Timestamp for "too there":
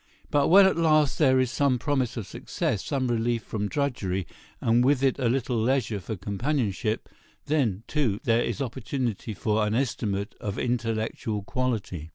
7.87-8.41